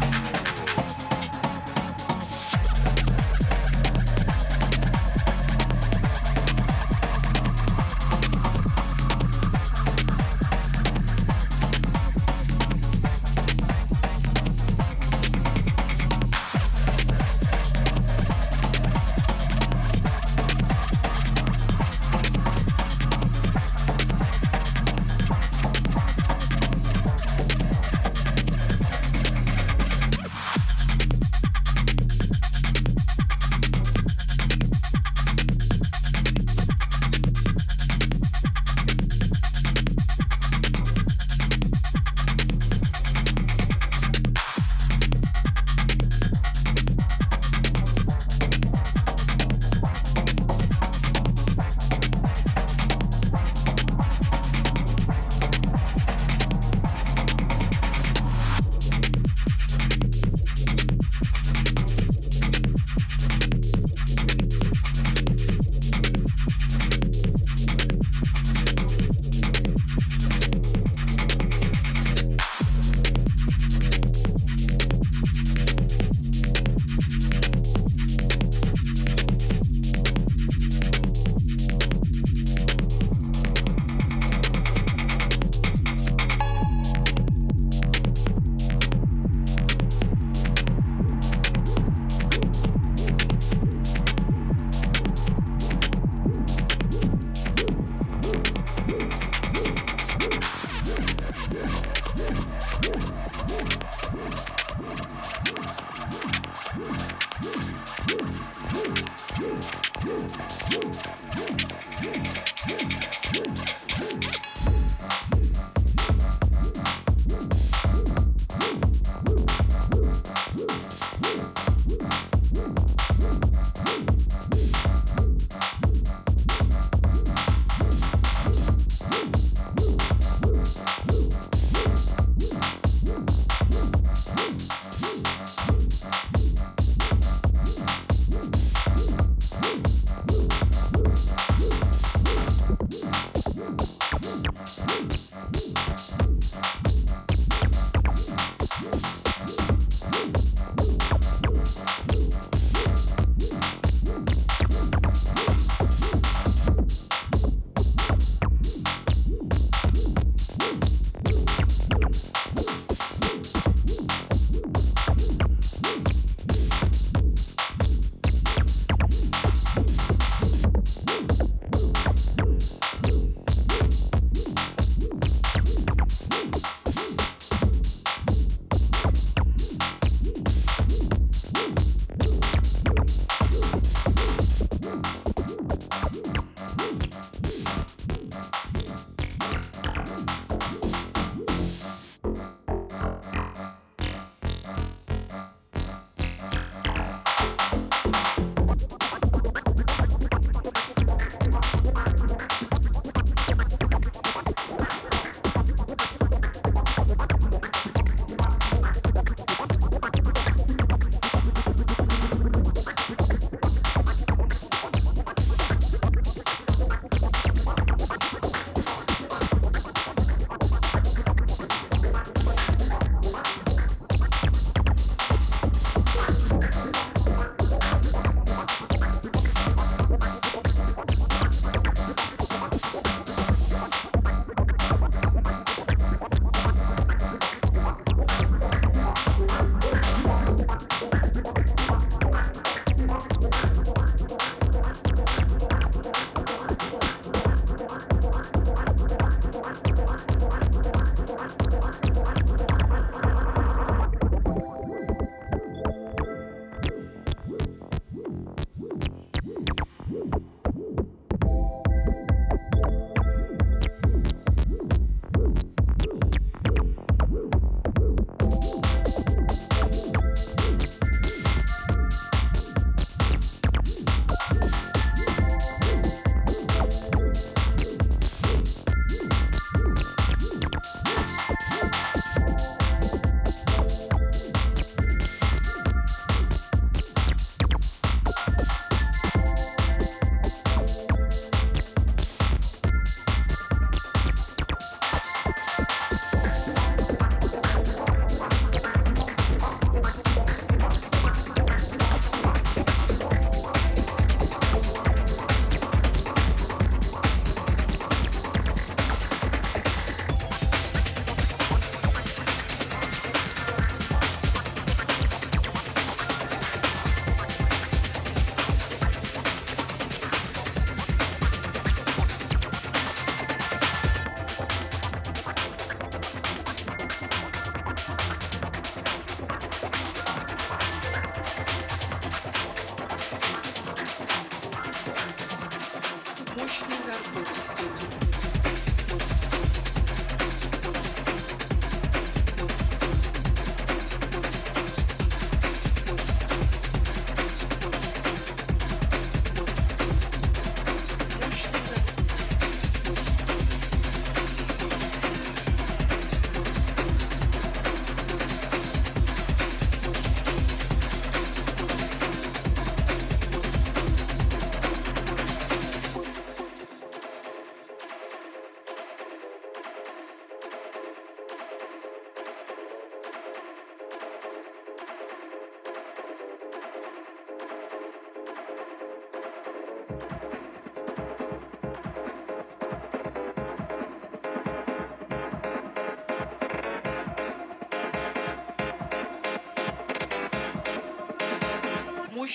[0.00, 0.35] Bye.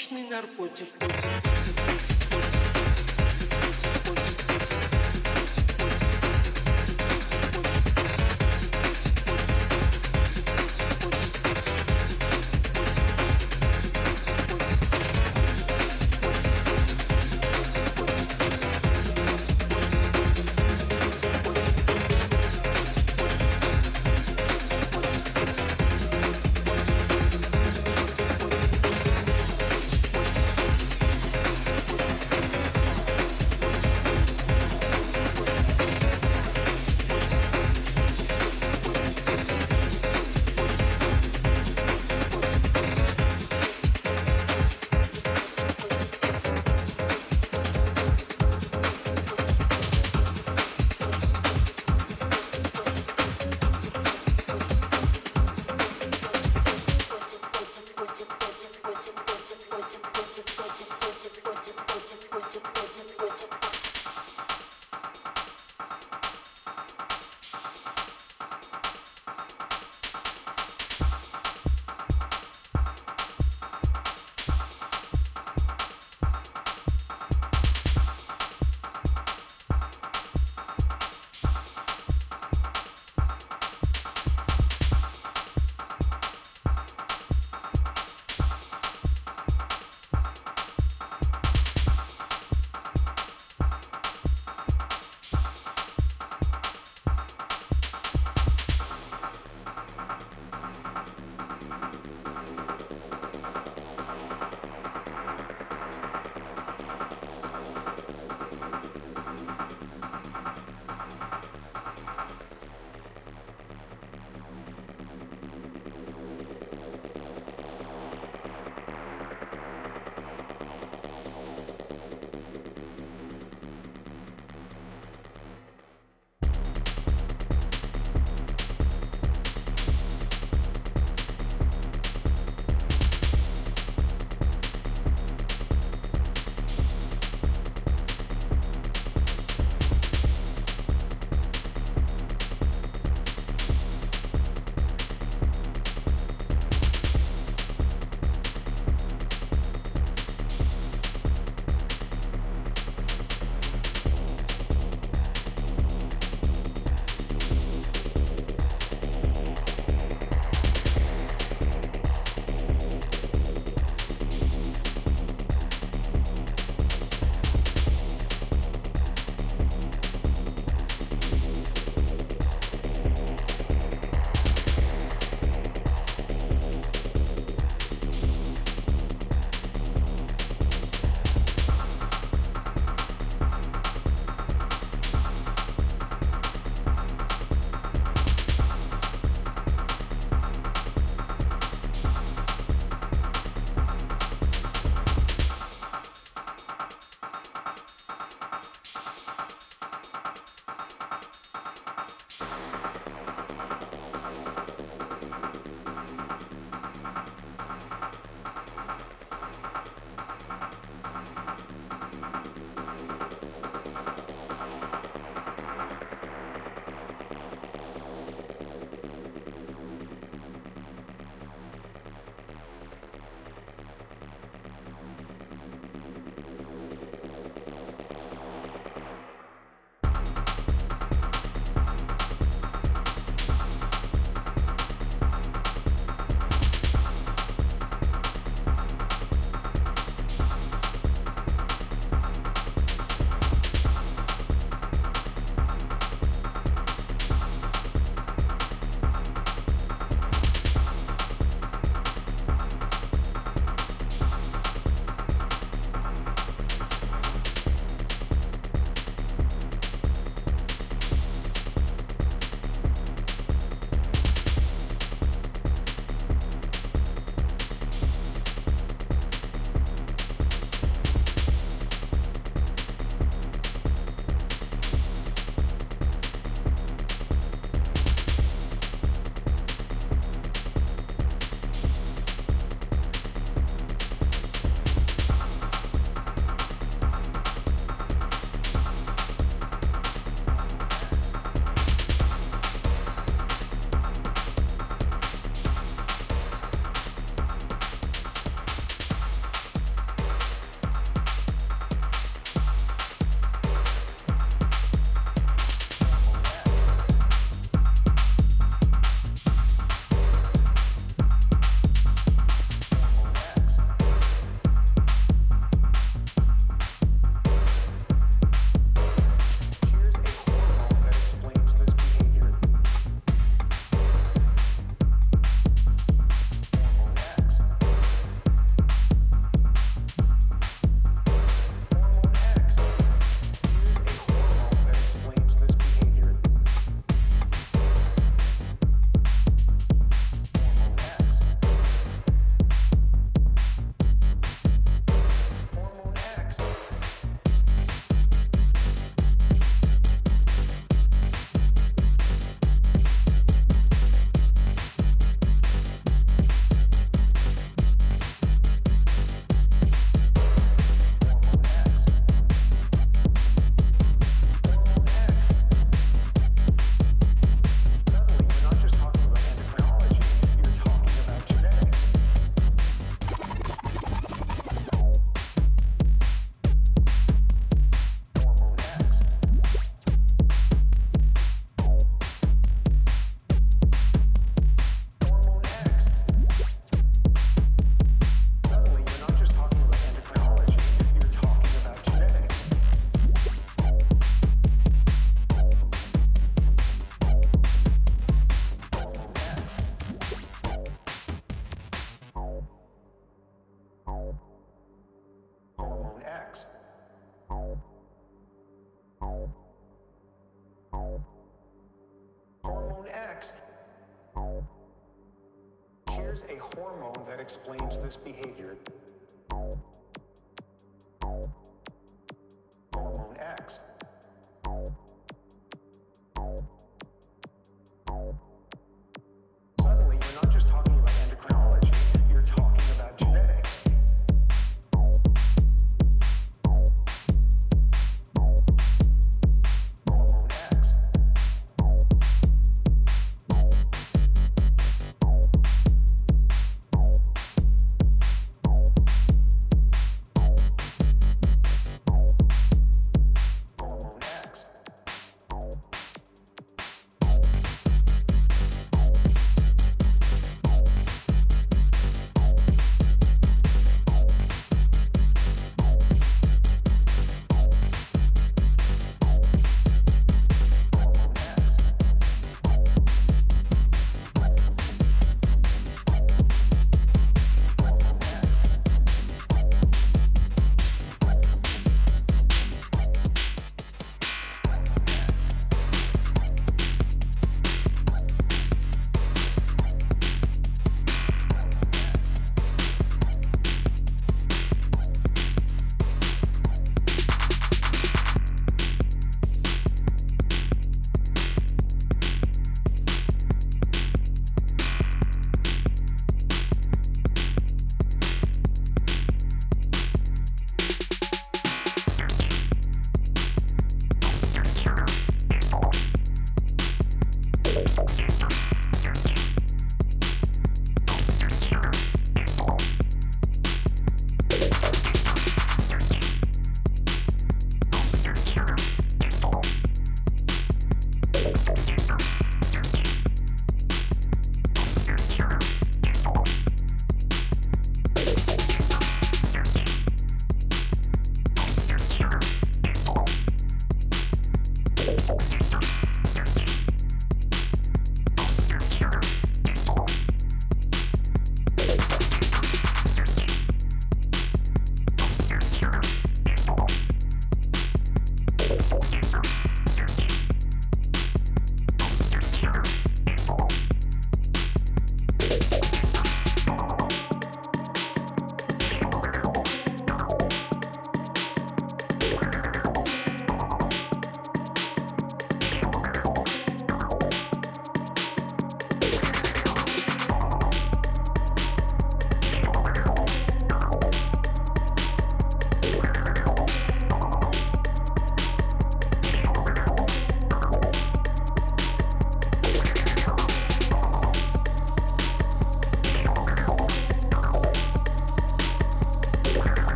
[0.00, 1.49] Мощный наркотик.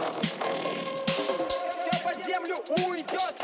[0.00, 2.56] Все под землю
[2.88, 3.34] уйдет.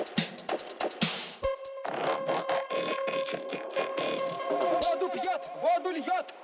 [4.50, 6.35] Воду пьет, воду льет.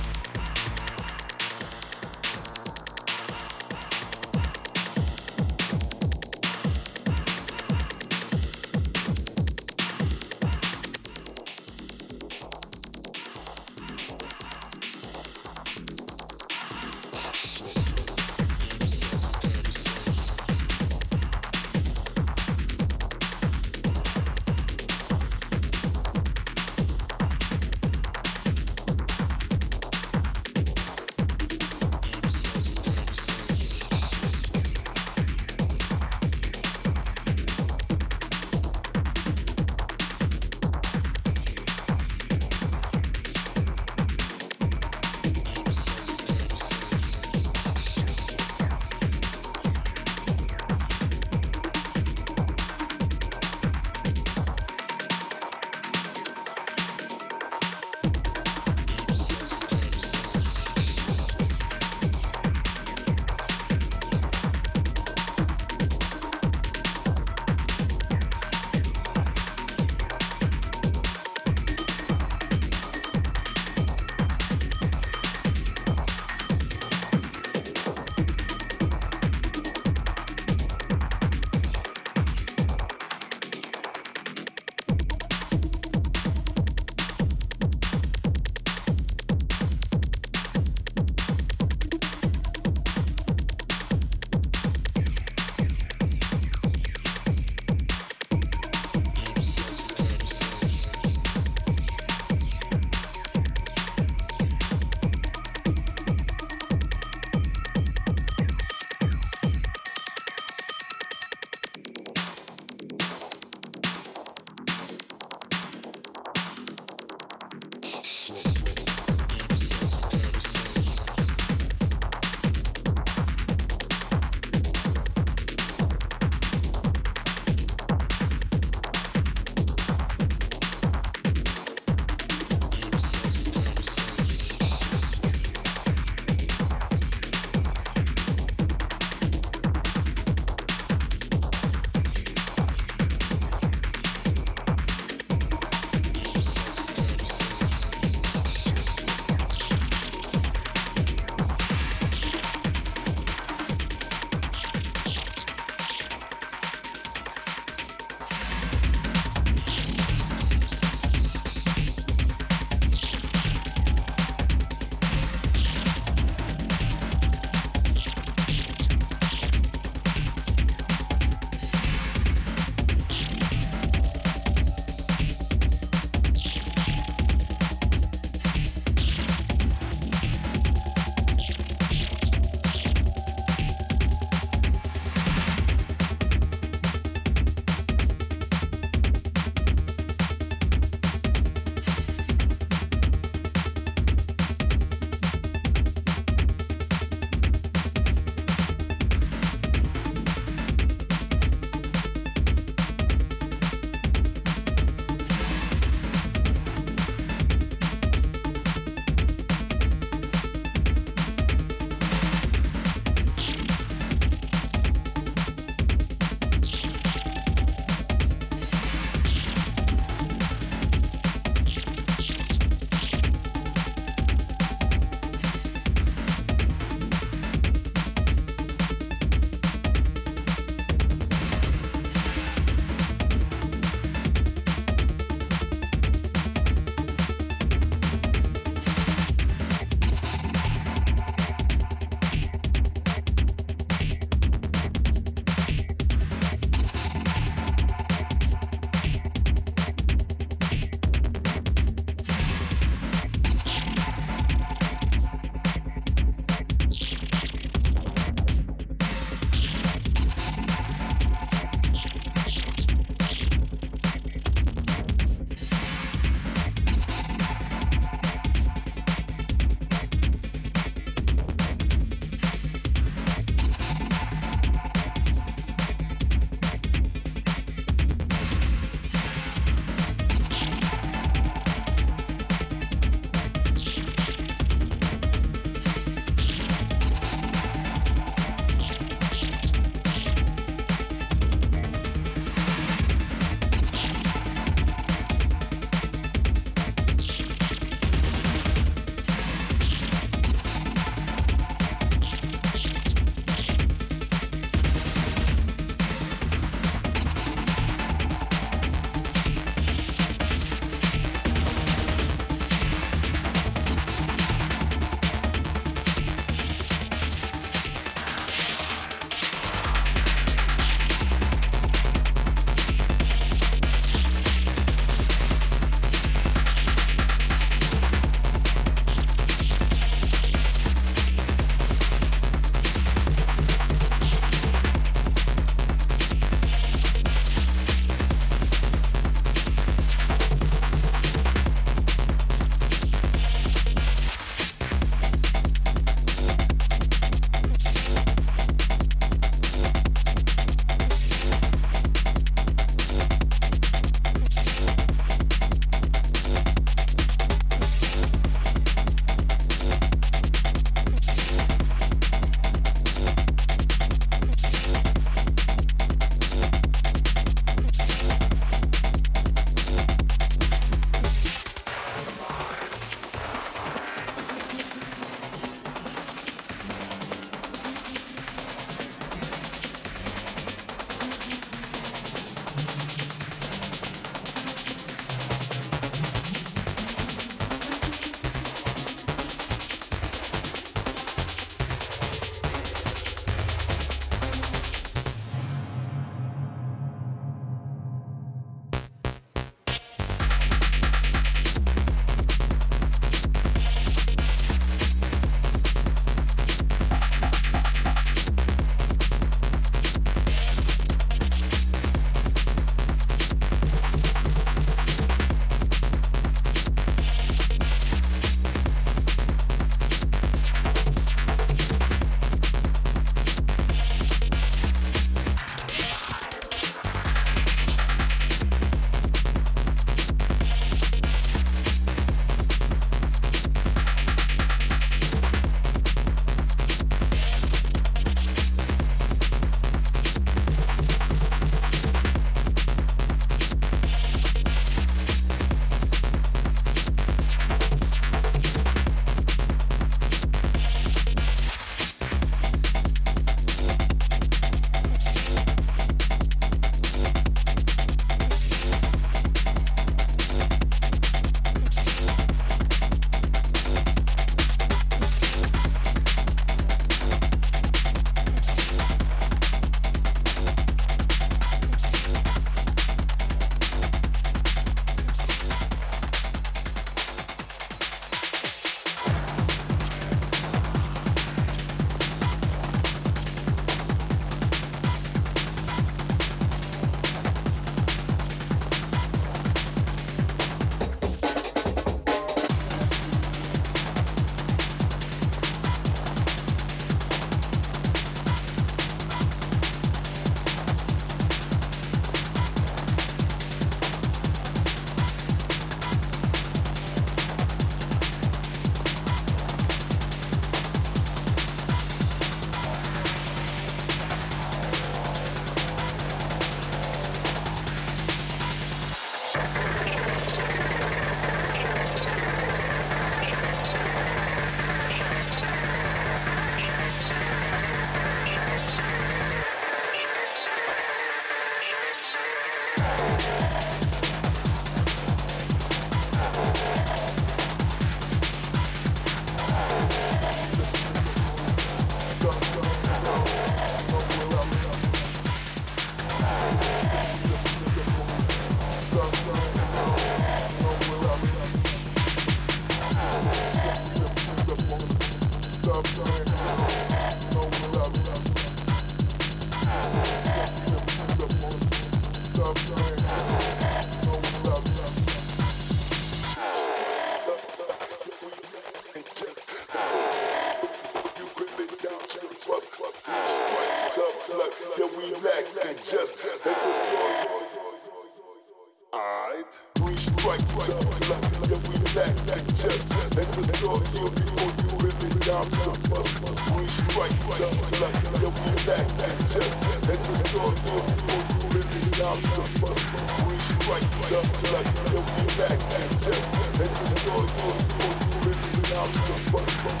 [589.51, 589.75] Just
[590.07, 594.87] And the strong love won't do really now So must be free, strike tough Like
[595.11, 595.27] you'll
[595.59, 596.47] back and just
[596.79, 600.00] And the strong love won't do really now So